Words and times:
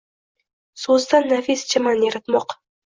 Soʼzdan 0.85 1.31
nafis 1.35 1.69
chaman 1.75 2.05
yaratmoq. 2.09 2.61